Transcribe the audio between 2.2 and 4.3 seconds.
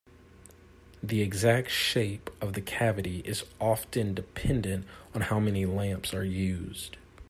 of the cavity is often